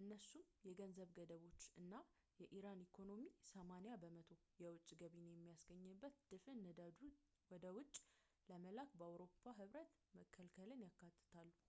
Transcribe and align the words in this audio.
እነሱም 0.00 0.44
የገንዘብ 0.66 1.08
ገደቦችን 1.16 1.72
እና 1.82 1.94
የኢራን 2.40 2.84
ኢኮኖሚ 2.84 3.22
80% 3.48 4.62
የውጭ 4.64 4.88
ገቢን 5.00 5.26
የሚያገኝበትን 5.30 5.98
ድፍድፍ 6.04 6.44
ነዳጅ 6.66 7.00
ወደ 7.54 7.66
ውጭ 7.78 7.94
ለመላክ 8.52 8.92
በአውሮፓ 9.00 9.42
ህብረት 9.62 9.92
መከልከልን 10.20 10.86
ያካትታሉ፡፡ 10.88 11.48